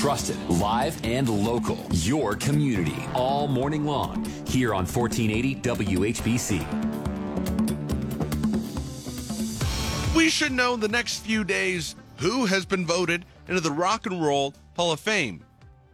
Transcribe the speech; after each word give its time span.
trusted, 0.00 0.38
live 0.48 0.98
and 1.04 1.28
local. 1.28 1.76
Your 1.92 2.34
community 2.34 3.04
all 3.14 3.46
morning 3.46 3.84
long 3.84 4.24
here 4.46 4.72
on 4.72 4.86
1480 4.86 5.56
WHBC. 5.56 6.64
We 10.16 10.30
should 10.30 10.52
know 10.52 10.72
in 10.72 10.80
the 10.80 10.88
next 10.88 11.18
few 11.18 11.44
days 11.44 11.96
who 12.16 12.46
has 12.46 12.64
been 12.64 12.86
voted 12.86 13.26
into 13.46 13.60
the 13.60 13.70
Rock 13.70 14.06
and 14.06 14.24
Roll 14.24 14.54
Hall 14.74 14.90
of 14.90 15.00
Fame. 15.00 15.44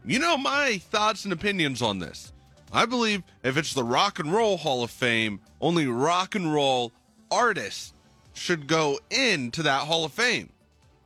You 0.05 0.21
know 0.21 0.39
my 0.39 0.79
thoughts 0.79 1.25
and 1.25 1.33
opinions 1.33 1.83
on 1.83 1.99
this. 1.99 2.33
I 2.73 2.87
believe 2.87 3.25
if 3.43 3.57
it's 3.57 3.75
the 3.75 3.83
Rock 3.83 4.21
and 4.21 4.33
Roll 4.33 4.57
Hall 4.57 4.85
of 4.85 4.93
Fame, 4.93 5.41
only 5.61 5.89
rock 5.89 6.37
and 6.37 6.55
roll 6.55 6.93
artists 7.29 7.93
should 8.35 8.69
go 8.69 9.01
into 9.11 9.65
that 9.65 9.81
Hall 9.81 10.05
of 10.05 10.13
Fame. 10.13 10.53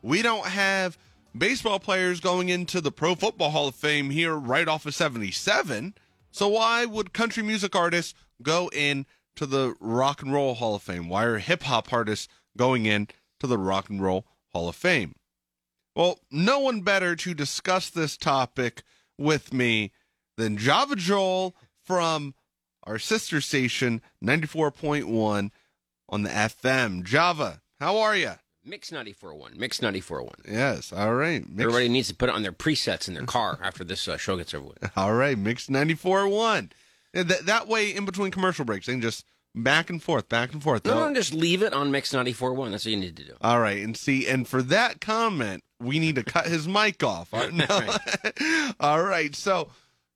We 0.02 0.20
don't 0.20 0.44
have 0.44 0.98
baseball 1.36 1.78
players 1.78 2.20
going 2.20 2.48
into 2.48 2.80
the 2.80 2.92
Pro 2.92 3.14
Football 3.14 3.50
Hall 3.50 3.68
of 3.68 3.74
Fame 3.74 4.10
here 4.10 4.34
right 4.34 4.68
off 4.68 4.86
of 4.86 4.94
77. 4.94 5.94
So 6.30 6.48
why 6.48 6.84
would 6.84 7.12
country 7.12 7.42
music 7.42 7.74
artists 7.74 8.14
go 8.42 8.70
in 8.72 9.06
to 9.36 9.46
the 9.46 9.74
Rock 9.80 10.22
and 10.22 10.32
Roll 10.32 10.54
Hall 10.54 10.74
of 10.74 10.82
Fame? 10.82 11.08
Why 11.08 11.24
are 11.24 11.38
hip 11.38 11.64
hop 11.64 11.92
artists 11.92 12.28
going 12.56 12.86
in 12.86 13.08
to 13.40 13.46
the 13.46 13.58
Rock 13.58 13.88
and 13.88 14.02
Roll 14.02 14.26
Hall 14.48 14.68
of 14.68 14.76
Fame? 14.76 15.14
Well, 15.94 16.20
no 16.30 16.60
one 16.60 16.82
better 16.82 17.16
to 17.16 17.34
discuss 17.34 17.90
this 17.90 18.16
topic 18.16 18.82
with 19.18 19.52
me 19.52 19.92
than 20.36 20.56
Java 20.56 20.96
Joel 20.96 21.54
from 21.82 22.34
our 22.84 22.98
sister 22.98 23.40
station 23.40 24.00
94.1 24.24 25.50
on 26.08 26.22
the 26.22 26.30
FM. 26.30 27.04
Java, 27.04 27.60
how 27.78 27.98
are 27.98 28.16
you? 28.16 28.32
Mix 28.64 28.90
94.1. 28.90 29.56
Mix 29.56 29.80
94.1. 29.80 30.30
Yes, 30.46 30.92
all 30.92 31.14
right. 31.14 31.48
Mix, 31.48 31.60
Everybody 31.62 31.88
needs 31.88 32.08
to 32.08 32.14
put 32.14 32.28
it 32.28 32.34
on 32.34 32.42
their 32.42 32.52
presets 32.52 33.08
in 33.08 33.14
their 33.14 33.24
car 33.24 33.58
after 33.64 33.84
this 33.84 34.06
uh, 34.06 34.16
show 34.16 34.36
gets 34.36 34.52
over 34.54 34.66
with. 34.66 34.90
all 34.96 35.14
right, 35.14 35.38
Mix 35.38 35.66
94.1. 35.68 36.70
And 37.14 37.28
That, 37.28 37.46
that 37.46 37.68
way, 37.68 37.94
in 37.94 38.04
between 38.04 38.30
commercial 38.30 38.64
breaks, 38.64 38.86
they 38.86 38.92
can 38.92 39.00
just 39.00 39.24
back 39.54 39.90
and 39.90 40.02
forth, 40.02 40.28
back 40.28 40.52
and 40.52 40.62
forth. 40.62 40.84
No, 40.84 41.08
no, 41.08 41.14
just 41.14 41.32
leave 41.34 41.62
it 41.62 41.72
on 41.72 41.90
Mix 41.90 42.12
94.1. 42.12 42.70
That's 42.70 42.84
what 42.84 42.90
you 42.90 42.96
need 42.98 43.16
to 43.16 43.24
do. 43.24 43.32
All 43.40 43.60
right, 43.60 43.82
and 43.82 43.96
see, 43.96 44.28
and 44.28 44.46
for 44.46 44.62
that 44.62 45.00
comment, 45.00 45.64
we 45.80 45.98
need 45.98 46.14
to 46.16 46.22
cut 46.22 46.46
his 46.46 46.68
mic 46.68 47.02
off. 47.02 47.28
All 47.34 47.48
right. 47.48 48.74
All 48.80 49.02
right, 49.02 49.34
so 49.34 49.70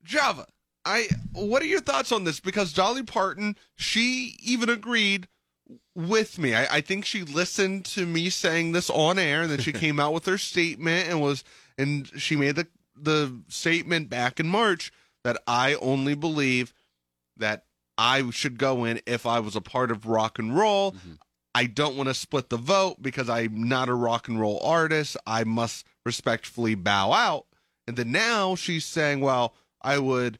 Java, 0.04 0.46
I 0.84 1.08
what 1.32 1.62
are 1.62 1.66
your 1.66 1.80
thoughts 1.80 2.12
on 2.12 2.24
this? 2.24 2.40
Because 2.40 2.72
Dolly 2.74 3.02
Parton, 3.02 3.56
she 3.74 4.36
even 4.42 4.68
agreed 4.68 5.28
with 5.94 6.38
me. 6.38 6.54
I, 6.54 6.76
I 6.76 6.80
think 6.80 7.04
she 7.04 7.22
listened 7.22 7.84
to 7.86 8.06
me 8.06 8.30
saying 8.30 8.72
this 8.72 8.90
on 8.90 9.18
air, 9.18 9.42
and 9.42 9.50
then 9.50 9.60
she 9.60 9.72
came 9.84 10.00
out 10.00 10.12
with 10.12 10.26
her 10.26 10.38
statement 10.38 11.08
and 11.08 11.20
was 11.20 11.44
and 11.78 12.10
she 12.20 12.36
made 12.36 12.56
the 12.56 12.66
the 12.96 13.42
statement 13.48 14.08
back 14.08 14.38
in 14.38 14.48
March 14.48 14.92
that 15.24 15.42
I 15.46 15.74
only 15.74 16.14
believe 16.14 16.72
that 17.36 17.64
I 17.98 18.30
should 18.30 18.58
go 18.58 18.84
in 18.84 19.00
if 19.06 19.26
I 19.26 19.40
was 19.40 19.56
a 19.56 19.60
part 19.60 19.90
of 19.90 20.06
rock 20.06 20.38
and 20.38 20.56
roll. 20.56 20.92
Mm-hmm. 20.92 21.12
I 21.54 21.66
don't 21.66 21.96
want 21.96 22.08
to 22.08 22.14
split 22.14 22.50
the 22.50 22.56
vote 22.56 23.00
because 23.00 23.28
I'm 23.28 23.68
not 23.68 23.88
a 23.88 23.94
rock 23.94 24.28
and 24.28 24.40
roll 24.40 24.60
artist. 24.62 25.16
I 25.26 25.44
must 25.44 25.86
respectfully 26.04 26.74
bow 26.74 27.12
out. 27.12 27.46
And 27.86 27.96
then 27.96 28.10
now 28.10 28.56
she's 28.56 28.84
saying, 28.84 29.20
well, 29.20 29.54
I 29.80 29.98
would 29.98 30.38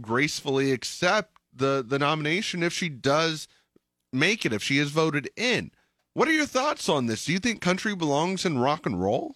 gracefully 0.00 0.72
accept 0.72 1.38
the 1.52 1.84
the 1.86 1.98
nomination 1.98 2.62
if 2.62 2.72
she 2.72 2.88
does 2.88 3.48
make 4.12 4.44
it, 4.46 4.52
if 4.52 4.62
she 4.62 4.78
is 4.78 4.90
voted 4.90 5.28
in. 5.36 5.70
What 6.14 6.28
are 6.28 6.32
your 6.32 6.46
thoughts 6.46 6.88
on 6.88 7.06
this? 7.06 7.24
Do 7.26 7.32
you 7.32 7.38
think 7.38 7.60
country 7.60 7.94
belongs 7.94 8.44
in 8.44 8.58
rock 8.58 8.86
and 8.86 9.00
roll? 9.00 9.34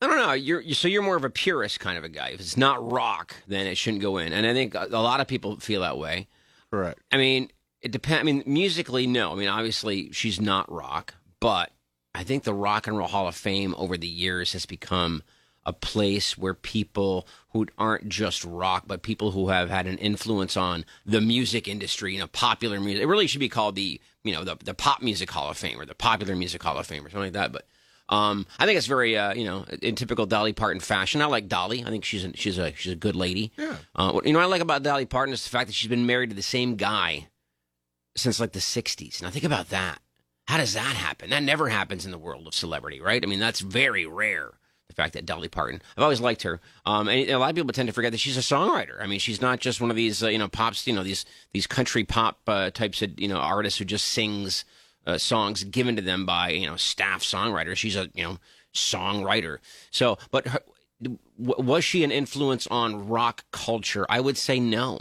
I 0.00 0.06
don't 0.08 0.16
know. 0.16 0.32
You're 0.32 0.60
you- 0.60 0.74
so 0.74 0.88
you're 0.88 1.02
more 1.02 1.16
of 1.16 1.24
a 1.24 1.30
purist 1.30 1.78
kind 1.78 1.96
of 1.96 2.02
a 2.04 2.08
guy. 2.08 2.30
If 2.30 2.40
it's 2.40 2.56
not 2.56 2.90
rock, 2.90 3.36
then 3.46 3.66
it 3.66 3.76
shouldn't 3.76 4.02
go 4.02 4.18
in. 4.18 4.32
And 4.32 4.44
I 4.46 4.52
think 4.52 4.74
a, 4.74 4.88
a 4.90 5.00
lot 5.02 5.20
of 5.20 5.28
people 5.28 5.60
feel 5.60 5.82
that 5.82 5.98
way. 5.98 6.26
Correct. 6.70 7.00
I 7.12 7.18
mean, 7.18 7.50
it 7.80 7.92
depends. 7.92 8.20
I 8.20 8.24
mean, 8.24 8.42
musically, 8.46 9.06
no. 9.06 9.32
I 9.32 9.34
mean, 9.36 9.48
obviously, 9.48 10.10
she's 10.10 10.40
not 10.40 10.70
rock, 10.72 11.14
but 11.38 11.70
I 12.14 12.24
think 12.24 12.42
the 12.42 12.54
Rock 12.54 12.86
and 12.88 12.96
Roll 12.98 13.08
Hall 13.08 13.28
of 13.28 13.36
Fame 13.36 13.74
over 13.78 13.96
the 13.96 14.08
years 14.08 14.52
has 14.54 14.66
become 14.66 15.22
a 15.64 15.72
place 15.72 16.36
where 16.36 16.54
people 16.54 17.26
who 17.50 17.66
aren't 17.78 18.08
just 18.08 18.44
rock, 18.44 18.84
but 18.86 19.02
people 19.02 19.30
who 19.30 19.48
have 19.48 19.70
had 19.70 19.86
an 19.86 19.98
influence 19.98 20.56
on 20.56 20.84
the 21.06 21.20
music 21.20 21.68
industry, 21.68 22.14
you 22.14 22.18
know, 22.18 22.26
popular 22.26 22.80
music. 22.80 23.02
It 23.02 23.06
really 23.06 23.26
should 23.26 23.40
be 23.40 23.48
called 23.48 23.76
the, 23.76 24.00
you 24.24 24.32
know, 24.32 24.44
the 24.44 24.56
the 24.62 24.74
Pop 24.74 25.02
Music 25.02 25.30
Hall 25.30 25.50
of 25.50 25.56
Fame 25.56 25.80
or 25.80 25.86
the 25.86 25.94
Popular 25.94 26.34
Music 26.34 26.62
Hall 26.62 26.78
of 26.78 26.86
Fame 26.86 27.06
or 27.06 27.10
something 27.10 27.32
like 27.32 27.32
that. 27.34 27.52
But 27.52 27.66
um, 28.08 28.46
I 28.58 28.66
think 28.66 28.76
it's 28.76 28.86
very, 28.86 29.16
uh, 29.16 29.34
you 29.34 29.44
know, 29.44 29.64
in 29.80 29.94
typical 29.94 30.26
Dolly 30.26 30.52
Parton 30.52 30.80
fashion. 30.80 31.22
I 31.22 31.26
like 31.26 31.48
Dolly. 31.48 31.84
I 31.84 31.90
think 31.90 32.04
she's 32.04 32.24
a, 32.24 32.36
she's 32.36 32.58
a 32.58 32.74
she's 32.74 32.92
a 32.92 32.96
good 32.96 33.16
lady. 33.16 33.52
Yeah. 33.56 33.76
Uh, 33.94 34.20
you 34.24 34.32
know, 34.32 34.40
what 34.40 34.46
I 34.46 34.48
like 34.48 34.62
about 34.62 34.82
Dolly 34.82 35.06
Parton 35.06 35.32
is 35.32 35.42
the 35.44 35.50
fact 35.50 35.68
that 35.68 35.74
she's 35.74 35.88
been 35.88 36.06
married 36.06 36.30
to 36.30 36.36
the 36.36 36.42
same 36.42 36.76
guy 36.76 37.28
since 38.16 38.40
like 38.40 38.52
the 38.52 38.58
'60s. 38.58 39.22
Now 39.22 39.30
think 39.30 39.44
about 39.44 39.70
that. 39.70 40.00
How 40.48 40.56
does 40.56 40.74
that 40.74 40.96
happen? 40.96 41.30
That 41.30 41.42
never 41.44 41.68
happens 41.68 42.04
in 42.04 42.10
the 42.10 42.18
world 42.18 42.46
of 42.48 42.54
celebrity, 42.54 43.00
right? 43.00 43.22
I 43.22 43.26
mean, 43.26 43.38
that's 43.38 43.60
very 43.60 44.06
rare. 44.06 44.50
The 44.92 45.02
fact 45.02 45.14
that 45.14 45.24
Dolly 45.24 45.48
Parton, 45.48 45.80
I've 45.96 46.02
always 46.02 46.20
liked 46.20 46.42
her, 46.42 46.60
um, 46.84 47.08
and 47.08 47.30
a 47.30 47.38
lot 47.38 47.48
of 47.48 47.56
people 47.56 47.72
tend 47.72 47.88
to 47.88 47.94
forget 47.94 48.12
that 48.12 48.18
she's 48.18 48.36
a 48.36 48.40
songwriter. 48.40 49.00
I 49.00 49.06
mean, 49.06 49.20
she's 49.20 49.40
not 49.40 49.58
just 49.58 49.80
one 49.80 49.88
of 49.88 49.96
these, 49.96 50.22
uh, 50.22 50.28
you 50.28 50.38
know, 50.38 50.48
pops, 50.48 50.86
you 50.86 50.92
know, 50.92 51.02
these 51.02 51.24
these 51.52 51.66
country 51.66 52.04
pop 52.04 52.40
uh, 52.46 52.70
types 52.70 53.00
of, 53.00 53.18
you 53.18 53.28
know, 53.28 53.38
artists 53.38 53.78
who 53.78 53.86
just 53.86 54.04
sings 54.04 54.66
uh, 55.06 55.16
songs 55.16 55.64
given 55.64 55.96
to 55.96 56.02
them 56.02 56.26
by, 56.26 56.50
you 56.50 56.66
know, 56.66 56.76
staff 56.76 57.22
songwriters. 57.22 57.76
She's 57.76 57.96
a, 57.96 58.10
you 58.14 58.22
know, 58.22 58.38
songwriter. 58.74 59.58
So, 59.90 60.18
but 60.30 60.46
her, 60.48 60.60
was 61.38 61.84
she 61.84 62.04
an 62.04 62.10
influence 62.10 62.66
on 62.66 63.08
rock 63.08 63.44
culture? 63.50 64.06
I 64.08 64.20
would 64.20 64.36
say 64.36 64.60
no. 64.60 65.00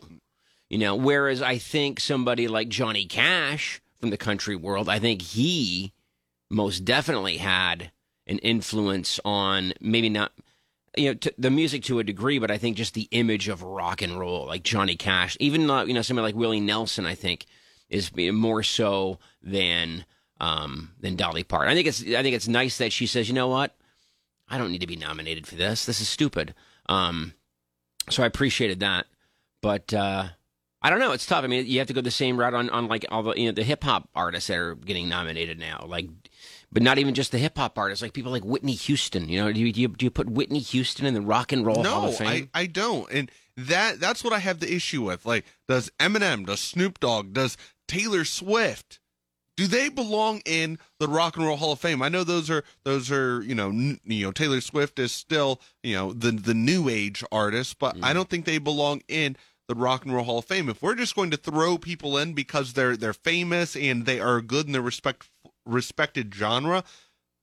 You 0.70 0.78
know, 0.78 0.96
whereas 0.96 1.42
I 1.42 1.58
think 1.58 2.00
somebody 2.00 2.48
like 2.48 2.70
Johnny 2.70 3.06
Cash 3.06 3.82
from 4.00 4.10
the 4.10 4.18
country 4.18 4.56
world, 4.56 4.88
I 4.88 5.00
think 5.00 5.22
he 5.22 5.92
most 6.50 6.86
definitely 6.86 7.38
had 7.38 7.92
an 8.28 8.38
influence 8.40 9.20
on 9.26 9.74
maybe 9.80 10.10
not 10.10 10.32
you 10.96 11.10
know 11.10 11.14
t- 11.14 11.32
the 11.38 11.50
music 11.50 11.84
to 11.84 12.00
a 12.00 12.04
degree, 12.04 12.40
but 12.40 12.52
I 12.52 12.58
think 12.58 12.78
just 12.78 12.94
the 12.94 13.08
image 13.12 13.48
of 13.48 13.64
rock 13.64 14.02
and 14.02 14.20
roll, 14.20 14.46
like 14.46 14.64
Johnny 14.64 14.96
Cash, 14.96 15.38
even 15.40 15.70
uh, 15.70 15.84
you 15.86 15.94
know 15.94 16.02
somebody 16.02 16.24
like 16.24 16.36
Willie 16.36 16.60
Nelson, 16.60 17.06
I 17.06 17.16
think 17.16 17.46
is 17.90 18.12
more 18.16 18.64
so 18.64 19.20
than 19.42 20.06
um, 20.40 20.92
than 21.00 21.16
Dolly 21.16 21.44
Parton. 21.44 21.72
I 21.72 21.76
think 21.76 21.88
it's 21.88 22.02
I 22.02 22.22
think 22.24 22.36
it's 22.36 22.48
nice 22.48 22.78
that 22.78 22.92
she 22.92 23.06
says, 23.06 23.28
you 23.28 23.36
know 23.36 23.48
what, 23.48 23.76
I 24.50 24.58
don't 24.58 24.72
need 24.72 24.82
to 24.82 24.88
be 24.88 24.96
nominated 24.96 25.48
for 25.48 25.56
this. 25.56 25.86
This 25.86 26.02
is 26.02 26.10
stupid. 26.10 26.54
Um, 26.88 27.34
so 28.10 28.24
I 28.24 28.26
appreciated 28.26 28.80
that, 28.80 29.06
but 29.62 29.94
uh, 29.94 30.30
I 30.82 30.90
don't 30.90 31.00
know. 31.00 31.12
It's 31.12 31.26
tough. 31.26 31.44
I 31.44 31.48
mean, 31.48 31.66
you 31.68 31.80
have 31.80 31.88
to 31.88 31.94
go 31.94 32.02
the 32.02 32.10
same 32.10 32.40
route 32.40 32.54
on, 32.54 32.70
on 32.70 32.88
like 32.88 33.06
all 33.10 33.22
the 33.24 33.34
you 33.34 33.46
know 33.46 33.52
the 33.52 33.64
hip 33.64 33.84
hop 33.84 34.10
artists 34.16 34.48
that 34.48 34.58
are 34.58 34.76
getting 34.76 35.08
nominated 35.08 35.60
now, 35.60 35.86
like, 35.88 36.10
but 36.72 36.82
not 36.82 36.98
even 36.98 37.14
just 37.14 37.32
the 37.32 37.38
hip 37.38 37.58
hop 37.58 37.78
artists, 37.78 38.02
like 38.02 38.14
people 38.14 38.32
like 38.32 38.44
Whitney 38.44 38.74
Houston. 38.74 39.30
You 39.30 39.44
know, 39.44 39.54
do 39.54 39.60
you, 39.60 39.72
do 39.72 39.82
you 39.82 39.88
do 39.90 40.06
you 40.06 40.12
put 40.12 40.30
Whitney 40.30 40.60
Houston 40.60 41.06
in 41.06 41.14
the 41.14 41.22
Rock 41.22 41.52
and 41.52 41.66
Roll 41.66 41.84
Hall 41.84 42.04
No, 42.04 42.08
of 42.08 42.18
Fame? 42.18 42.50
I, 42.54 42.62
I 42.62 42.66
don't. 42.66 43.12
And 43.12 43.32
that 43.58 44.00
that's 44.00 44.24
what 44.24 44.34
I 44.34 44.40
have 44.40 44.60
the 44.60 44.74
issue 44.74 45.04
with. 45.04 45.26
Like, 45.26 45.46
does 45.68 45.92
Eminem, 46.00 46.48
does 46.48 46.60
Snoop 46.60 47.00
Dogg, 47.00 47.34
does 47.34 47.58
Taylor 47.88 48.26
Swift, 48.26 49.00
do 49.58 49.68
they 49.68 49.90
belong 49.90 50.42
in 50.46 50.80
the 51.00 51.08
Rock 51.08 51.38
and 51.38 51.46
Roll 51.46 51.58
Hall 51.58 51.74
of 51.74 51.80
Fame? 51.80 52.02
I 52.02 52.10
know 52.10 52.24
those 52.24 52.50
are 52.50 52.64
those 52.86 53.12
are 53.12 53.44
you 53.44 53.54
know 53.54 53.70
n- 53.70 54.00
you 54.04 54.26
know 54.26 54.32
Taylor 54.32 54.62
Swift 54.62 54.98
is 54.98 55.12
still 55.12 55.62
you 55.84 55.96
know 55.96 56.14
the 56.14 56.32
the 56.32 56.56
new 56.56 56.90
age 56.90 57.24
artist, 57.32 57.78
but 57.78 57.98
I 58.02 58.12
mm. 58.12 58.14
don't 58.16 58.30
think 58.30 58.46
they 58.46 58.58
belong 58.58 59.04
in 59.08 59.36
the 59.72 59.82
Rock 59.82 60.04
and 60.04 60.14
Roll 60.14 60.26
Hall 60.26 60.40
of 60.40 60.46
Fame. 60.46 60.68
If 60.68 60.82
we're 60.82 60.96
just 60.96 61.16
going 61.16 61.32
to 61.32 61.38
throw 61.38 61.78
people 61.78 62.18
in 62.18 62.34
because 62.34 62.74
they're 62.74 62.98
they're 62.98 63.14
famous 63.14 63.76
and 63.76 64.06
they 64.06 64.20
are 64.20 64.42
good 64.42 64.66
in 64.66 64.74
their 64.74 64.82
respect 64.82 65.30
respected 65.66 66.34
genre, 66.36 66.84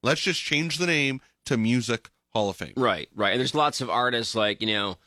let's 0.02 0.20
just 0.20 0.42
change 0.42 0.76
the 0.76 0.86
name 0.86 1.22
to 1.46 1.56
Music 1.56 2.10
Hall 2.34 2.50
of 2.50 2.56
Fame. 2.56 2.74
Right, 2.76 3.08
right. 3.14 3.30
And 3.30 3.40
there's 3.40 3.54
lots 3.54 3.80
of 3.80 3.88
artists 3.88 4.34
like, 4.34 4.60
you 4.60 4.66
know, 4.66 4.98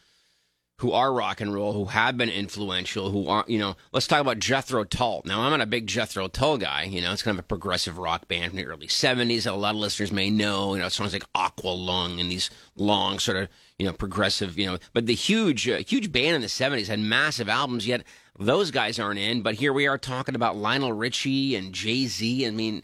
who 0.82 0.94
are 0.94 1.14
rock 1.14 1.40
and 1.40 1.54
roll, 1.54 1.74
who 1.74 1.86
have 1.86 2.18
been 2.18 2.28
influential, 2.28 3.12
who 3.12 3.28
are, 3.28 3.46
you 3.48 3.60
know, 3.60 3.76
let's 3.92 4.08
talk 4.08 4.20
about 4.20 4.40
Jethro 4.40 4.84
Tull. 4.84 5.22
Now, 5.26 5.42
I'm 5.42 5.52
not 5.52 5.62
a 5.62 5.68
big 5.68 5.86
Jethro 5.86 6.28
Tull 6.28 6.58
guy. 6.58 6.86
You 6.86 7.02
know, 7.02 7.14
it's 7.14 7.22
kind 7.22 7.38
of 7.38 7.46
a 7.46 7.48
progressive 7.48 8.00
rock 8.00 8.28
band 8.28 8.50
from 8.50 8.58
the 8.58 8.66
early 8.66 8.88
70s. 8.88 9.44
that 9.44 9.54
A 9.54 9.56
lot 9.56 9.76
of 9.76 9.80
listeners 9.80 10.12
may 10.12 10.32
know, 10.32 10.74
you 10.74 10.82
know, 10.82 10.90
songs 10.90 11.14
like 11.14 11.32
Aqualung 11.34 12.20
and 12.20 12.32
these 12.32 12.50
long 12.76 13.20
sort 13.20 13.38
of, 13.38 13.48
you 13.78 13.86
know, 13.86 13.94
progressive, 13.94 14.58
you 14.58 14.66
know, 14.66 14.80
but 14.92 15.06
the 15.06 15.14
huge, 15.14 15.70
uh, 15.70 15.84
huge 15.86 16.12
band 16.12 16.34
in 16.34 16.42
the 16.42 16.48
70s 16.48 16.88
had 16.88 17.00
massive 17.00 17.48
albums, 17.48 17.86
yet 17.86 18.04
those 18.40 18.72
guys 18.72 18.98
aren't 18.98 19.20
in. 19.20 19.44
But 19.44 19.56
here 19.56 19.74
we 19.74 19.86
are 19.86 20.00
talking 20.00 20.34
about 20.34 20.58
Lionel 20.58 20.94
Richie 20.94 21.56
and 21.56 21.74
Jay 21.74 22.08
Z. 22.08 22.48
I 22.48 22.50
mean, 22.50 22.82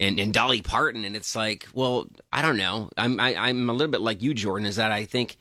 and, 0.00 0.18
and 0.18 0.32
Dolly 0.32 0.62
Parton, 0.62 1.04
and 1.04 1.14
it's 1.14 1.36
like, 1.36 1.68
well, 1.74 2.06
I 2.32 2.40
don't 2.40 2.56
know. 2.56 2.88
I'm 2.96 3.20
I, 3.20 3.36
I'm 3.36 3.68
a 3.68 3.74
little 3.74 3.92
bit 3.92 4.00
like 4.00 4.22
you, 4.22 4.32
Jordan. 4.32 4.66
Is 4.66 4.76
that 4.76 4.90
I 4.90 5.04
think, 5.04 5.36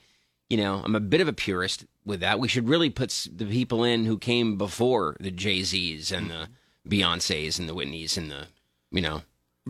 you 0.50 0.58
know, 0.58 0.82
I'm 0.84 0.96
a 0.96 1.00
bit 1.00 1.22
of 1.22 1.30
a 1.30 1.34
purist 1.34 1.86
with 2.06 2.20
that. 2.22 2.40
We 2.40 2.48
should 2.48 2.68
really 2.70 2.90
put 2.90 3.28
the 3.34 3.46
people 3.46 3.84
in 3.84 4.06
who 4.06 4.18
came 4.18 4.58
before 4.58 5.16
the 5.20 5.32
Jay 5.32 5.64
Z's 5.64 6.12
and 6.12 6.30
the 6.30 6.48
Beyonces 6.88 7.60
and 7.60 7.68
the 7.70 7.74
Whitneys 7.76 8.18
and 8.18 8.30
the, 8.32 8.48
you 8.92 9.02
know, 9.02 9.22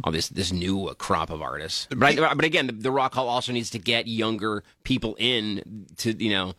all 0.03 0.11
this 0.11 0.27
this 0.29 0.51
new 0.51 0.87
uh, 0.87 0.93
crop 0.95 1.29
of 1.29 1.41
artists. 1.41 1.87
But 1.95 2.19
I, 2.19 2.33
but 2.33 2.45
again, 2.45 2.65
the, 2.67 2.73
the 2.73 2.91
Rock 2.91 3.13
Hall 3.13 3.29
also 3.29 3.51
needs 3.51 3.69
to 3.71 3.79
get 3.79 4.07
younger 4.07 4.63
people 4.83 5.15
in 5.19 5.85
to 5.97 6.11
you 6.13 6.31
know 6.31 6.53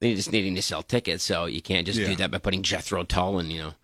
they 0.00 0.14
just 0.14 0.32
needing 0.32 0.54
to 0.56 0.62
sell 0.62 0.82
tickets. 0.82 1.24
So 1.24 1.46
you 1.46 1.62
can't 1.62 1.86
just 1.86 1.98
Yeah. 1.98 2.08
do 2.08 2.16
that 2.16 2.30
by 2.30 2.38
putting 2.38 2.62
Jethro 2.62 3.04
Tull 3.04 3.38
and 3.38 3.50
you 3.50 3.62
know 3.62 3.74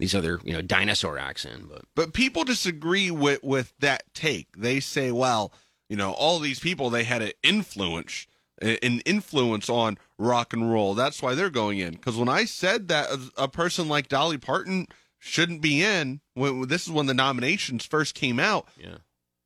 these 0.00 0.14
other 0.14 0.40
you 0.42 0.52
know 0.52 0.60
dinosaur 0.62 1.18
acts 1.18 1.44
in. 1.44 1.66
But 1.66 1.82
But 1.94 2.12
people 2.14 2.42
disagree 2.42 3.10
with 3.12 3.44
with 3.44 3.72
that 3.78 4.02
take. 4.12 4.48
They 4.56 4.80
say, 4.80 5.12
well, 5.12 5.52
you 5.88 5.96
know, 5.96 6.10
all 6.10 6.40
these 6.40 6.58
people 6.58 6.90
they 6.90 7.04
had 7.04 7.22
an 7.22 7.30
influence 7.44 8.26
an 8.60 9.00
influence 9.04 9.68
on 9.68 9.98
rock 10.18 10.52
and 10.52 10.72
roll. 10.72 10.94
That's 10.94 11.20
why 11.22 11.34
they're 11.34 11.50
going 11.50 11.78
in. 11.78 11.92
Because 11.92 12.16
when 12.16 12.28
I 12.28 12.44
said 12.44 12.88
that 12.88 13.10
a- 13.10 13.44
a 13.44 13.48
person 13.48 13.88
like 13.88 14.08
Dolly 14.08 14.38
Parton 14.38 14.86
shouldn't 15.18 15.60
be 15.60 15.82
in, 15.82 16.20
when 16.34 16.68
this 16.68 16.86
is 16.86 16.90
when 16.92 17.06
the 17.06 17.14
nominations 17.14 17.84
first 17.84 18.14
came 18.14 18.38
out. 18.40 18.66
yeah, 18.78 18.98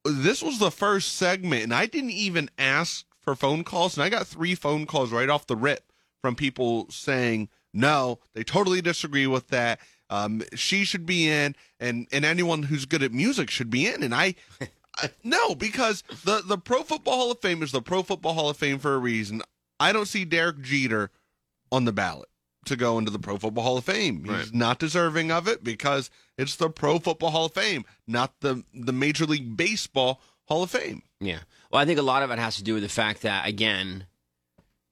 This 0.04 0.42
was 0.42 0.58
the 0.58 0.70
first 0.70 1.16
segment, 1.16 1.62
and 1.64 1.74
I 1.74 1.86
didn't 1.86 2.10
even 2.10 2.50
ask 2.58 3.04
for 3.20 3.34
phone 3.34 3.64
calls, 3.64 3.96
and 3.96 4.04
I 4.04 4.08
got 4.08 4.26
three 4.26 4.54
phone 4.54 4.86
calls 4.86 5.10
right 5.12 5.28
off 5.28 5.46
the 5.46 5.56
rip 5.56 5.92
from 6.22 6.34
people 6.36 6.86
saying 6.90 7.48
no, 7.72 8.18
they 8.34 8.42
totally 8.42 8.80
disagree 8.82 9.26
with 9.28 9.48
that. 9.48 9.78
Um, 10.10 10.42
she 10.56 10.84
should 10.84 11.06
be 11.06 11.28
in, 11.28 11.54
and 11.78 12.08
and 12.10 12.24
anyone 12.24 12.64
who's 12.64 12.84
good 12.84 13.02
at 13.02 13.12
music 13.12 13.48
should 13.48 13.70
be 13.70 13.86
in. 13.86 14.02
And 14.02 14.12
I, 14.12 14.34
I 14.96 15.10
no, 15.22 15.54
because 15.54 16.02
the 16.24 16.42
the 16.44 16.58
Pro 16.58 16.82
Football 16.82 17.14
Hall 17.16 17.30
of 17.30 17.38
Fame 17.40 17.62
is 17.62 17.70
the 17.70 17.80
Pro 17.80 18.02
Football 18.02 18.34
Hall 18.34 18.50
of 18.50 18.56
Fame 18.56 18.80
for 18.80 18.94
a 18.94 18.98
reason. 18.98 19.40
I 19.80 19.92
don't 19.92 20.06
see 20.06 20.24
Derek 20.24 20.60
Jeter 20.60 21.10
on 21.72 21.84
the 21.86 21.92
ballot 21.92 22.28
to 22.66 22.76
go 22.76 22.98
into 22.98 23.10
the 23.10 23.18
Pro 23.18 23.38
Football 23.38 23.64
Hall 23.64 23.78
of 23.78 23.84
Fame. 23.84 24.22
He's 24.24 24.32
Right. 24.32 24.54
not 24.54 24.78
deserving 24.78 25.32
of 25.32 25.48
it 25.48 25.64
because 25.64 26.10
it's 26.36 26.54
the 26.56 26.68
Pro 26.70 26.98
Football 26.98 27.30
Hall 27.30 27.46
of 27.46 27.54
Fame, 27.54 27.84
not 28.06 28.38
the 28.40 28.62
the 28.74 28.92
Major 28.92 29.24
League 29.26 29.56
Baseball 29.56 30.20
Hall 30.46 30.62
of 30.62 30.70
Fame. 30.70 31.02
yeah. 31.20 31.40
Well, 31.72 31.80
I 31.80 31.84
think 31.84 31.98
a 32.00 32.02
lot 32.02 32.22
of 32.24 32.30
it 32.32 32.38
has 32.40 32.56
to 32.56 32.64
do 32.64 32.74
with 32.74 32.82
the 32.82 32.88
fact 32.88 33.22
that 33.22 33.46
again, 33.48 34.06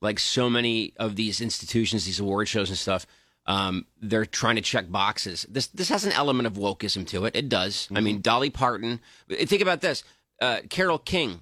like 0.01 0.19
so 0.21 0.49
many 0.49 0.93
of 0.97 1.17
these 1.17 1.41
institutions, 1.41 2.05
these 2.07 2.21
award 2.21 2.49
shows 2.49 2.69
and 2.71 2.79
stuff. 2.79 3.05
Um, 3.47 3.87
they're 4.01 4.27
trying 4.27 4.57
to 4.57 4.63
check 4.63 4.91
boxes. 4.91 5.45
This 5.49 5.67
this 5.69 5.89
has 5.89 6.05
an 6.05 6.13
element 6.13 6.47
of 6.47 6.53
wokeism 6.55 7.07
to 7.09 7.25
it. 7.25 7.35
It 7.35 7.49
does. 7.49 7.89
I 7.95 8.01
mean, 8.01 8.21
Dolly 8.21 8.51
Parton. 8.51 9.01
Think 9.29 9.61
about 9.63 9.81
this. 9.81 10.05
Uh, 10.41 10.59
Carole 10.71 10.99
King, 10.99 11.41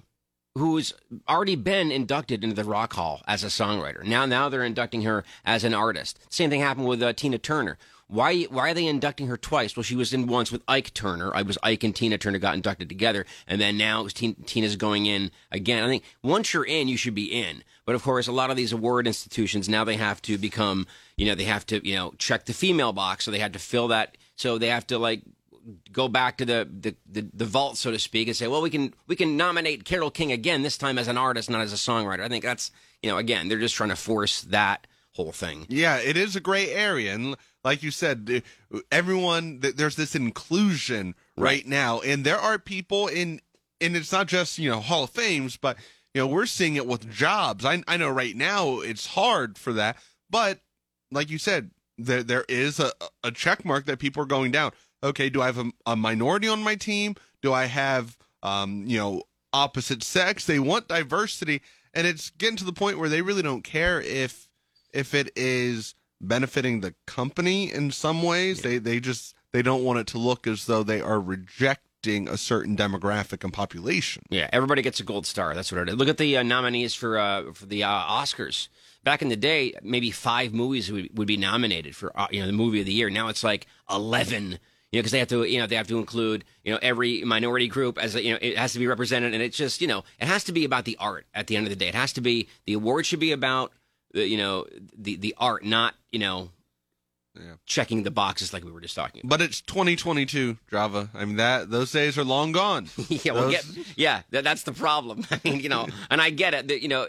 who's 0.57 0.93
already 1.27 1.55
been 1.55 1.91
inducted 1.91 2.43
into 2.43 2.55
the 2.55 2.63
Rock 2.63 2.93
Hall 2.93 3.21
as 3.27 3.43
a 3.43 3.47
songwriter. 3.47 4.03
Now, 4.03 4.25
now 4.25 4.49
they're 4.49 4.63
inducting 4.63 5.03
her 5.03 5.23
as 5.45 5.63
an 5.63 5.73
artist. 5.73 6.19
Same 6.29 6.49
thing 6.49 6.61
happened 6.61 6.87
with 6.87 7.01
uh, 7.01 7.13
Tina 7.13 7.37
Turner. 7.37 7.77
Why, 8.09 8.43
why 8.43 8.69
are 8.69 8.73
they 8.73 8.85
inducting 8.85 9.27
her 9.27 9.35
twice? 9.35 9.75
Well, 9.75 9.83
she 9.83 9.95
was 9.95 10.13
in 10.13 10.27
once 10.27 10.49
with 10.49 10.63
Ike 10.65 10.93
Turner. 10.93 11.29
I 11.35 11.41
was 11.41 11.57
Ike 11.61 11.83
and 11.83 11.95
Tina 11.95 12.17
Turner 12.17 12.39
got 12.39 12.55
inducted 12.55 12.87
together, 12.87 13.25
and 13.45 13.59
then 13.59 13.77
now 13.77 14.07
Tina, 14.07 14.35
Tina's 14.45 14.77
going 14.77 15.05
in 15.05 15.29
again. 15.51 15.83
I 15.83 15.87
think 15.87 16.03
once 16.23 16.53
you're 16.53 16.65
in, 16.65 16.87
you 16.87 16.95
should 16.95 17.15
be 17.15 17.25
in. 17.25 17.63
But 17.85 17.95
of 17.95 18.03
course, 18.03 18.27
a 18.27 18.31
lot 18.31 18.49
of 18.49 18.55
these 18.55 18.71
award 18.71 19.07
institutions 19.07 19.67
now 19.67 19.83
they 19.83 19.97
have 19.97 20.21
to 20.23 20.37
become, 20.37 20.87
you 21.17 21.25
know, 21.25 21.35
they 21.35 21.43
have 21.43 21.65
to, 21.67 21.85
you 21.85 21.95
know, 21.95 22.13
check 22.17 22.45
the 22.45 22.53
female 22.53 22.93
box, 22.93 23.25
so 23.25 23.31
they 23.31 23.39
have 23.39 23.51
to 23.53 23.59
fill 23.59 23.89
that. 23.89 24.17
So 24.37 24.57
they 24.57 24.69
have 24.69 24.87
to 24.87 24.97
like 24.97 25.23
go 25.91 26.07
back 26.07 26.37
to 26.37 26.45
the, 26.45 26.67
the, 26.71 26.95
the, 27.09 27.29
the 27.33 27.45
vault, 27.45 27.77
so 27.77 27.91
to 27.91 27.99
speak, 27.99 28.27
and 28.27 28.35
say, 28.37 28.47
well, 28.47 28.61
we 28.61 28.69
can 28.69 28.93
we 29.07 29.15
can 29.15 29.35
nominate 29.37 29.83
Carole 29.85 30.11
King 30.11 30.31
again 30.31 30.61
this 30.63 30.77
time 30.77 30.97
as 30.97 31.07
an 31.07 31.17
artist, 31.17 31.49
not 31.49 31.61
as 31.61 31.73
a 31.73 31.75
songwriter. 31.75 32.21
I 32.21 32.29
think 32.29 32.43
that's 32.43 32.71
you 33.03 33.09
know, 33.11 33.17
again, 33.17 33.47
they're 33.47 33.59
just 33.59 33.75
trying 33.75 33.89
to 33.89 33.95
force 33.95 34.41
that 34.43 34.87
whole 35.13 35.31
thing. 35.31 35.65
Yeah, 35.69 35.97
it 35.97 36.15
is 36.17 36.35
a 36.35 36.39
gray 36.39 36.69
area, 36.71 37.13
and 37.13 37.35
like 37.63 37.83
you 37.83 37.91
said, 37.91 38.43
everyone 38.91 39.59
there's 39.59 39.95
this 39.95 40.15
inclusion 40.15 41.15
right, 41.35 41.43
Right. 41.43 41.67
now, 41.67 41.99
and 42.01 42.23
there 42.23 42.37
are 42.39 42.57
people 42.59 43.07
in, 43.07 43.41
and 43.81 43.95
it's 43.95 44.11
not 44.11 44.27
just 44.27 44.57
you 44.57 44.69
know 44.69 44.79
Hall 44.79 45.03
of 45.03 45.09
Fames, 45.09 45.57
but 45.57 45.77
you 46.13 46.21
know 46.21 46.27
we're 46.27 46.45
seeing 46.45 46.75
it 46.75 46.87
with 46.87 47.09
jobs. 47.11 47.65
I 47.65 47.83
I 47.87 47.97
know 47.97 48.09
right 48.09 48.35
now 48.35 48.79
it's 48.79 49.07
hard 49.07 49.57
for 49.57 49.73
that, 49.73 49.97
but 50.29 50.59
like 51.11 51.29
you 51.29 51.37
said, 51.37 51.71
there 51.97 52.23
there 52.23 52.45
is 52.47 52.79
a 52.79 52.91
a 53.23 53.31
check 53.31 53.65
mark 53.65 53.85
that 53.85 53.99
people 53.99 54.23
are 54.23 54.27
going 54.27 54.51
down. 54.51 54.71
Okay, 55.03 55.29
do 55.29 55.41
I 55.41 55.45
have 55.47 55.57
a, 55.57 55.71
a 55.85 55.95
minority 55.95 56.47
on 56.47 56.63
my 56.63 56.75
team? 56.75 57.15
Do 57.41 57.53
I 57.53 57.65
have 57.65 58.17
um 58.43 58.85
you 58.87 58.97
know 58.97 59.23
opposite 59.53 60.03
sex? 60.03 60.45
They 60.45 60.59
want 60.59 60.87
diversity, 60.87 61.61
and 61.93 62.07
it's 62.07 62.29
getting 62.31 62.57
to 62.57 62.65
the 62.65 62.73
point 62.73 62.99
where 62.99 63.09
they 63.09 63.21
really 63.21 63.41
don't 63.41 63.63
care 63.63 64.01
if 64.01 64.49
if 64.93 65.13
it 65.13 65.31
is 65.35 65.95
benefiting 66.19 66.81
the 66.81 66.95
company 67.05 67.71
in 67.71 67.91
some 67.91 68.23
ways. 68.23 68.61
They 68.61 68.77
they 68.77 68.99
just 68.99 69.35
they 69.51 69.61
don't 69.61 69.83
want 69.83 69.99
it 69.99 70.07
to 70.07 70.17
look 70.17 70.47
as 70.47 70.65
though 70.65 70.83
they 70.83 71.01
are 71.01 71.19
rejecting 71.19 72.27
a 72.27 72.37
certain 72.37 72.75
demographic 72.77 73.43
and 73.43 73.53
population. 73.53 74.23
Yeah, 74.29 74.49
everybody 74.53 74.81
gets 74.81 74.99
a 74.99 75.03
gold 75.03 75.25
star. 75.25 75.53
That's 75.53 75.71
what 75.71 75.81
it 75.81 75.89
is. 75.89 75.95
Look 75.95 76.07
at 76.09 76.17
the 76.17 76.37
uh, 76.37 76.43
nominees 76.43 76.93
for 76.95 77.17
uh, 77.17 77.53
for 77.53 77.65
the 77.65 77.83
uh, 77.83 77.89
Oscars. 77.89 78.69
Back 79.03 79.21
in 79.21 79.29
the 79.29 79.37
day, 79.37 79.73
maybe 79.81 80.11
five 80.11 80.53
movies 80.53 80.91
would, 80.91 81.17
would 81.17 81.27
be 81.27 81.37
nominated 81.37 81.95
for 81.95 82.17
uh, 82.19 82.27
you 82.31 82.41
know 82.41 82.47
the 82.47 82.53
movie 82.53 82.79
of 82.79 82.85
the 82.85 82.93
year. 82.93 83.09
Now 83.09 83.27
it's 83.27 83.43
like 83.43 83.67
eleven. 83.89 84.59
You 84.91 84.99
know, 84.99 85.01
because 85.01 85.11
they 85.11 85.19
have 85.19 85.27
to, 85.29 85.43
you 85.43 85.59
know, 85.59 85.67
they 85.67 85.75
have 85.75 85.87
to 85.87 85.97
include, 85.97 86.45
you 86.63 86.71
know, 86.71 86.79
every 86.81 87.21
minority 87.25 87.67
group 87.67 87.97
as, 87.97 88.15
you 88.15 88.31
know, 88.31 88.39
it 88.41 88.57
has 88.57 88.71
to 88.73 88.79
be 88.79 88.87
represented, 88.87 89.33
and 89.33 89.43
it's 89.43 89.57
just, 89.57 89.81
you 89.81 89.87
know, 89.87 90.03
it 90.19 90.27
has 90.27 90.45
to 90.45 90.53
be 90.53 90.63
about 90.63 90.85
the 90.85 90.95
art. 90.99 91.25
At 91.33 91.47
the 91.47 91.57
end 91.57 91.65
of 91.65 91.69
the 91.71 91.75
day, 91.75 91.89
it 91.89 91.95
has 91.95 92.13
to 92.13 92.21
be 92.21 92.47
the 92.65 92.73
award 92.73 93.05
should 93.05 93.19
be 93.19 93.33
about, 93.33 93.73
the, 94.13 94.25
you 94.25 94.37
know, 94.37 94.65
the 94.97 95.17
the 95.17 95.35
art, 95.37 95.65
not, 95.65 95.95
you 96.11 96.19
know, 96.19 96.51
Yeah. 97.35 97.55
checking 97.65 98.03
the 98.03 98.11
boxes 98.11 98.53
like 98.53 98.63
we 98.63 98.71
were 98.71 98.79
just 98.79 98.95
talking. 98.95 99.21
about. 99.25 99.29
But 99.29 99.41
it's 99.41 99.59
2022, 99.61 100.57
Java. 100.71 101.09
I 101.13 101.25
mean 101.25 101.35
that 101.35 101.69
those 101.69 101.91
days 101.91 102.17
are 102.17 102.23
long 102.23 102.53
gone. 102.53 102.87
yeah, 103.09 103.33
well, 103.33 103.51
Those- 103.51 103.65
get, 103.75 103.85
yeah, 103.97 104.21
that, 104.31 104.45
that's 104.45 104.63
the 104.63 104.71
problem. 104.71 105.25
I 105.31 105.41
mean, 105.43 105.59
you 105.59 105.67
know, 105.69 105.87
and 106.09 106.21
I 106.21 106.29
get 106.29 106.53
it. 106.53 106.69
That, 106.69 106.81
you 106.81 106.87
know, 106.87 107.07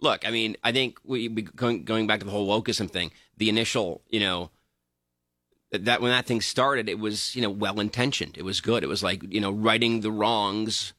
look, 0.00 0.26
I 0.26 0.30
mean, 0.30 0.56
I 0.64 0.72
think 0.72 0.98
we, 1.04 1.28
we 1.28 1.42
going 1.42 1.84
going 1.84 2.06
back 2.06 2.20
to 2.20 2.24
the 2.24 2.32
whole 2.32 2.48
wokeism 2.48 2.90
thing. 2.90 3.10
The 3.36 3.50
initial, 3.50 4.00
you 4.08 4.20
know, 4.20 4.50
that 5.78 6.00
when 6.00 6.10
that 6.10 6.26
thing 6.26 6.40
started, 6.40 6.88
it 6.88 6.98
was 6.98 7.34
you 7.34 7.42
know 7.42 7.50
well 7.50 7.80
intentioned. 7.80 8.36
It 8.36 8.44
was 8.44 8.60
good. 8.60 8.82
It 8.82 8.88
was 8.88 9.02
like 9.02 9.22
you 9.32 9.40
know 9.40 9.50
righting 9.50 10.00
the 10.00 10.12
wrongs, 10.12 10.92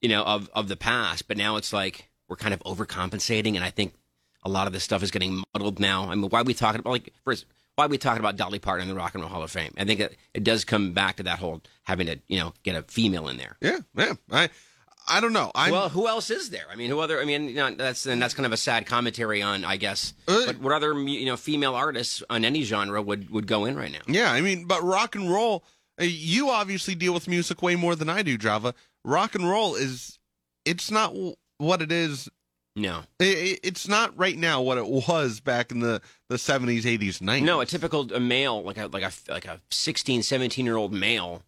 you 0.00 0.08
know, 0.08 0.22
of 0.22 0.50
of 0.54 0.68
the 0.68 0.76
past. 0.76 1.28
But 1.28 1.36
now 1.36 1.56
it's 1.56 1.72
like 1.72 2.08
we're 2.28 2.36
kind 2.36 2.54
of 2.54 2.60
overcompensating, 2.60 3.54
and 3.54 3.64
I 3.64 3.70
think 3.70 3.94
a 4.44 4.48
lot 4.48 4.66
of 4.66 4.72
this 4.72 4.84
stuff 4.84 5.02
is 5.02 5.10
getting 5.10 5.42
muddled 5.54 5.80
now. 5.80 6.10
I 6.10 6.14
mean, 6.14 6.30
why 6.30 6.40
are 6.40 6.44
we 6.44 6.54
talking 6.54 6.80
about 6.80 6.90
like 6.90 7.12
first? 7.24 7.46
Why 7.74 7.84
are 7.84 7.88
we 7.88 7.98
talking 7.98 8.20
about 8.20 8.36
Dolly 8.36 8.58
Parton 8.58 8.88
in 8.88 8.94
the 8.94 8.98
Rock 8.98 9.14
and 9.14 9.22
Roll 9.22 9.30
Hall 9.30 9.42
of 9.42 9.50
Fame? 9.50 9.74
I 9.76 9.84
think 9.84 10.00
that 10.00 10.12
it 10.32 10.44
does 10.44 10.64
come 10.64 10.92
back 10.92 11.16
to 11.16 11.24
that 11.24 11.38
whole 11.38 11.60
having 11.82 12.06
to 12.06 12.18
you 12.28 12.38
know 12.38 12.54
get 12.62 12.76
a 12.76 12.82
female 12.82 13.28
in 13.28 13.36
there. 13.36 13.56
Yeah, 13.60 13.80
yeah. 13.94 14.14
I 14.30 14.48
I 15.08 15.20
don't 15.20 15.32
know. 15.32 15.52
I'm 15.54 15.70
well, 15.72 15.88
who 15.88 16.08
else 16.08 16.30
is 16.30 16.50
there? 16.50 16.64
I 16.70 16.76
mean, 16.76 16.90
who 16.90 16.98
other? 17.00 17.20
I 17.20 17.24
mean, 17.24 17.48
you 17.48 17.54
know, 17.54 17.74
that's 17.74 18.06
and 18.06 18.20
that's 18.20 18.34
kind 18.34 18.46
of 18.46 18.52
a 18.52 18.56
sad 18.56 18.86
commentary 18.86 19.40
on, 19.42 19.64
I 19.64 19.76
guess. 19.76 20.14
Uh, 20.26 20.46
but 20.46 20.58
what 20.60 20.72
other 20.72 20.94
you 20.98 21.26
know 21.26 21.36
female 21.36 21.74
artists 21.74 22.22
on 22.28 22.44
any 22.44 22.62
genre 22.64 23.00
would 23.00 23.30
would 23.30 23.46
go 23.46 23.64
in 23.66 23.76
right 23.76 23.92
now? 23.92 24.00
Yeah, 24.08 24.32
I 24.32 24.40
mean, 24.40 24.64
but 24.66 24.82
rock 24.82 25.14
and 25.14 25.30
roll, 25.30 25.64
uh, 26.00 26.04
you 26.04 26.50
obviously 26.50 26.94
deal 26.94 27.14
with 27.14 27.28
music 27.28 27.62
way 27.62 27.76
more 27.76 27.94
than 27.94 28.08
I 28.08 28.22
do, 28.22 28.36
Java. 28.36 28.74
Rock 29.04 29.34
and 29.36 29.48
roll 29.48 29.76
is, 29.76 30.18
it's 30.64 30.90
not 30.90 31.14
what 31.58 31.80
it 31.82 31.92
is. 31.92 32.28
No, 32.78 33.04
I- 33.20 33.24
I- 33.24 33.58
It's 33.62 33.88
not 33.88 34.18
right 34.18 34.36
now 34.36 34.60
what 34.60 34.76
it 34.76 34.86
was 34.86 35.40
back 35.40 35.70
in 35.72 35.80
the, 35.80 36.02
the 36.28 36.36
70s, 36.36 36.82
80s, 36.82 37.20
90s. 37.22 37.42
no. 37.42 37.60
A 37.62 37.66
typical 37.66 38.12
a 38.12 38.20
male, 38.20 38.62
like 38.62 38.76
a 38.76 38.88
like 38.88 39.02
a 39.04 39.12
like 39.32 39.46
a 39.46 39.60
16, 39.70 40.22
17 40.22 40.64
year 40.66 40.76
old 40.76 40.92
male, 40.92 41.42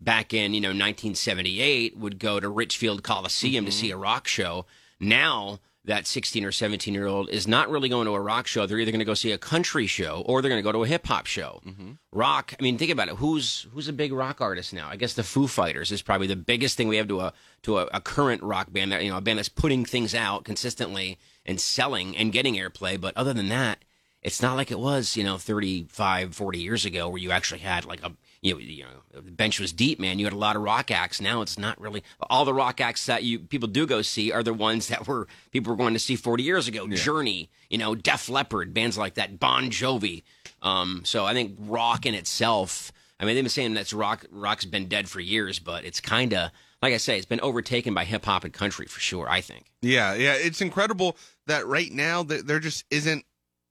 back 0.00 0.32
in 0.32 0.54
you 0.54 0.60
know 0.60 0.68
1978, 0.68 1.96
would 1.96 2.18
go 2.18 2.40
to 2.40 2.48
Richfield 2.48 3.02
Coliseum 3.02 3.64
to 3.64 3.70
mm-hmm. 3.70 3.80
see 3.80 3.90
a 3.90 3.96
rock 3.96 4.26
show. 4.26 4.66
Now 5.00 5.60
that 5.88 6.06
16 6.06 6.44
or 6.44 6.52
17 6.52 6.92
year 6.92 7.06
old 7.06 7.30
is 7.30 7.48
not 7.48 7.70
really 7.70 7.88
going 7.88 8.06
to 8.06 8.14
a 8.14 8.20
rock 8.20 8.46
show. 8.46 8.66
They're 8.66 8.78
either 8.78 8.92
going 8.92 9.00
to 9.00 9.06
go 9.06 9.14
see 9.14 9.32
a 9.32 9.38
country 9.38 9.86
show 9.86 10.22
or 10.26 10.40
they're 10.40 10.50
going 10.50 10.62
to 10.62 10.62
go 10.62 10.72
to 10.72 10.84
a 10.84 10.86
hip 10.86 11.06
hop 11.06 11.26
show. 11.26 11.60
Mm-hmm. 11.66 11.92
Rock. 12.12 12.54
I 12.58 12.62
mean, 12.62 12.78
think 12.78 12.90
about 12.90 13.08
it. 13.08 13.16
Who's 13.16 13.66
who's 13.72 13.88
a 13.88 13.92
big 13.92 14.12
rock 14.12 14.40
artist 14.40 14.72
now? 14.72 14.88
I 14.88 14.96
guess 14.96 15.14
the 15.14 15.22
Foo 15.24 15.46
Fighters 15.46 15.90
is 15.90 16.02
probably 16.02 16.26
the 16.26 16.36
biggest 16.36 16.76
thing 16.76 16.88
we 16.88 16.98
have 16.98 17.08
to 17.08 17.20
a 17.20 17.32
to 17.62 17.78
a, 17.78 17.88
a 17.92 18.00
current 18.00 18.42
rock 18.42 18.72
band 18.72 18.92
that 18.92 19.02
you 19.02 19.10
know 19.10 19.16
a 19.16 19.22
band 19.22 19.38
that's 19.38 19.48
putting 19.48 19.84
things 19.84 20.14
out 20.14 20.44
consistently 20.44 21.18
and 21.46 21.60
selling 21.60 22.16
and 22.16 22.32
getting 22.32 22.54
airplay. 22.54 23.00
But 23.00 23.16
other 23.16 23.32
than 23.32 23.48
that, 23.48 23.82
it's 24.22 24.42
not 24.42 24.56
like 24.56 24.70
it 24.70 24.78
was 24.78 25.16
you 25.16 25.24
know 25.24 25.38
35, 25.38 26.34
40 26.34 26.58
years 26.58 26.84
ago 26.84 27.08
where 27.08 27.18
you 27.18 27.30
actually 27.30 27.60
had 27.60 27.84
like 27.84 28.02
a 28.02 28.12
you 28.40 28.54
know, 28.54 28.60
you 28.60 28.84
know 28.84 29.20
the 29.20 29.30
bench 29.30 29.58
was 29.58 29.72
deep, 29.72 29.98
man. 29.98 30.18
You 30.18 30.26
had 30.26 30.32
a 30.32 30.38
lot 30.38 30.56
of 30.56 30.62
rock 30.62 30.90
acts. 30.90 31.20
Now 31.20 31.42
it's 31.42 31.58
not 31.58 31.80
really 31.80 32.04
all 32.30 32.44
the 32.44 32.54
rock 32.54 32.80
acts 32.80 33.06
that 33.06 33.24
you 33.24 33.40
people 33.40 33.68
do 33.68 33.86
go 33.86 34.02
see 34.02 34.30
are 34.32 34.42
the 34.42 34.54
ones 34.54 34.88
that 34.88 35.06
were 35.08 35.26
people 35.50 35.72
were 35.72 35.76
going 35.76 35.94
to 35.94 36.00
see 36.00 36.16
40 36.16 36.42
years 36.42 36.68
ago. 36.68 36.86
Journey, 36.88 37.50
you 37.68 37.78
know, 37.78 37.94
Def 37.94 38.28
Leppard, 38.28 38.72
bands 38.72 38.96
like 38.96 39.14
that, 39.14 39.40
Bon 39.40 39.70
Jovi. 39.70 40.22
Um, 40.62 41.02
so 41.04 41.24
I 41.24 41.32
think 41.34 41.56
rock 41.58 42.06
in 42.06 42.14
itself. 42.14 42.92
I 43.20 43.24
mean, 43.24 43.34
they've 43.34 43.44
been 43.44 43.50
saying 43.50 43.74
that's 43.74 43.92
rock. 43.92 44.24
Rock's 44.30 44.64
been 44.64 44.86
dead 44.86 45.08
for 45.08 45.18
years, 45.18 45.58
but 45.58 45.84
it's 45.84 46.00
kind 46.00 46.32
of 46.34 46.50
like 46.80 46.94
I 46.94 46.98
say, 46.98 47.16
it's 47.16 47.26
been 47.26 47.40
overtaken 47.40 47.92
by 47.94 48.04
hip 48.04 48.24
hop 48.24 48.44
and 48.44 48.52
country 48.52 48.86
for 48.86 49.00
sure. 49.00 49.28
I 49.28 49.40
think. 49.40 49.66
Yeah, 49.82 50.14
yeah. 50.14 50.34
It's 50.34 50.60
incredible 50.60 51.16
that 51.46 51.66
right 51.66 51.90
now 51.90 52.22
that 52.24 52.46
there 52.46 52.60
just 52.60 52.84
isn't, 52.90 53.24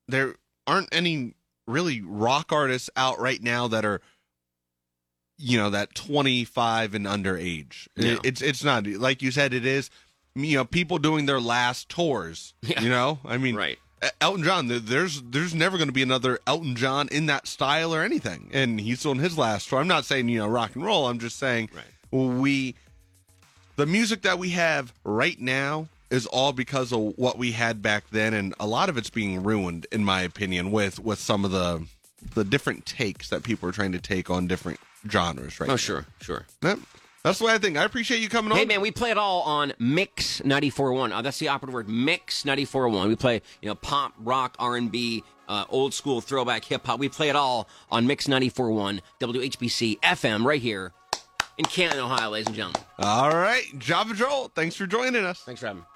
there 0.08 0.36
aren't 0.66 0.90
any 0.94 1.34
really 1.68 2.02
rock 2.02 2.52
artists 2.52 2.90
out 2.96 3.20
right 3.20 3.42
now 3.42 3.68
that 3.68 3.84
are 3.86 4.02
you 5.38 5.58
know 5.58 5.70
that 5.70 5.94
25 5.96 6.96
and 6.96 7.08
under 7.08 7.38
age. 7.38 7.88
It- 7.96 8.20
it's 8.24 8.42
it's 8.42 8.64
not 8.64 8.88
like 8.88 9.22
you 9.22 9.32
said. 9.32 9.54
It 9.54 9.66
is 9.66 9.90
you 10.36 10.58
know 10.58 10.66
people 10.66 10.98
doing 10.98 11.26
their 11.26 11.40
last 11.42 11.90
tours. 11.90 12.54
Yeah. 12.62 12.82
You 12.82 12.90
know, 12.90 13.20
I 13.26 13.38
mean, 13.38 13.56
Right. 13.56 13.80
Elton 14.22 14.44
John. 14.44 14.68
There's 14.68 15.22
there's 15.24 15.56
never 15.56 15.78
going 15.78 15.88
to 15.90 15.94
be 15.94 16.04
another 16.04 16.40
Elton 16.46 16.76
John 16.76 17.08
in 17.12 17.26
that 17.28 17.48
style 17.48 17.94
or 17.94 18.04
anything, 18.04 18.50
and 18.54 18.80
he's 18.80 19.06
on 19.06 19.18
his 19.20 19.38
last 19.38 19.70
tour. 19.70 19.80
I'm 19.80 19.88
not 19.88 20.06
saying 20.06 20.30
you 20.30 20.38
know 20.40 20.48
rock 20.48 20.76
and 20.76 20.86
roll. 20.86 21.08
I'm 21.08 21.18
just 21.20 21.38
saying 21.40 21.70
we 22.12 22.76
the 23.76 23.86
music 23.88 24.22
that 24.24 24.38
we 24.40 24.50
have 24.52 24.94
right 25.04 25.40
now 25.40 25.88
is 26.10 26.26
all 26.28 26.54
because 26.54 26.92
of 26.94 27.14
what 27.18 27.38
we 27.38 27.52
had 27.52 27.82
back 27.82 28.06
then 28.12 28.34
and 28.34 28.54
a 28.60 28.66
lot 28.68 28.90
of 28.90 28.98
it's 28.98 29.10
being 29.10 29.44
ruined 29.44 29.86
in 29.92 30.04
my 30.04 30.22
opinion 30.22 30.72
with 30.72 31.00
with 31.00 31.20
some 31.20 31.44
of 31.46 31.52
the 31.52 31.86
the 32.34 32.44
different 32.44 32.86
takes 32.86 33.30
that 33.30 33.44
people 33.44 33.68
are 33.68 33.72
trying 33.72 33.92
to 33.92 34.00
take 34.00 34.30
on 34.30 34.48
different 34.48 34.80
genres 35.10 35.60
right 35.60 35.70
Oh, 35.70 35.74
now. 35.74 35.78
sure, 35.78 36.06
sure. 36.22 36.46
Yep. 36.64 36.80
that's 37.24 37.40
the 37.40 37.46
way 37.46 37.54
i 37.54 37.58
think 37.58 37.78
i 37.78 37.84
appreciate 37.84 38.22
you 38.22 38.30
coming 38.30 38.52
Hey 38.52 38.62
on 38.64 38.68
Hey, 38.70 38.74
man, 38.76 38.82
we 38.82 38.92
play 38.92 39.12
it 39.12 39.18
all 39.18 39.42
on 39.42 39.74
Mix 39.80 40.42
94.1. 40.42 41.12
Uh, 41.12 41.22
that's 41.22 41.40
the 41.40 41.48
operative 41.50 41.74
word, 41.74 41.90
Mix 41.90 42.44
94.1. 42.44 43.08
We 43.08 43.16
play, 43.16 43.42
you 43.62 43.68
know, 43.70 43.76
pop, 43.76 44.14
rock, 44.20 44.56
R&B, 44.60 45.24
uh, 45.48 45.66
old 45.70 45.94
school 45.94 46.20
throwback 46.22 46.66
hip 46.66 46.86
hop. 46.86 47.00
We 47.00 47.08
play 47.10 47.30
it 47.30 47.36
all 47.36 47.68
on 47.92 48.08
Mix 48.08 48.28
94.1 48.28 49.02
WHBC 49.20 50.00
FM 50.00 50.46
right 50.46 50.62
here 50.62 50.92
in 51.58 51.66
Canton, 51.66 52.00
Ohio, 52.00 52.30
ladies 52.32 52.48
and 52.48 52.56
gentlemen. 52.56 52.82
all 53.00 53.30
right 53.30 53.64
java 53.78 54.14
joel 54.14 54.52
thanks 54.56 54.76
for 54.76 54.86
joining 54.88 55.24
us 55.26 55.42
Thanks 55.42 55.62
for 55.62 55.68
having 55.68 55.82
me. 55.82 55.88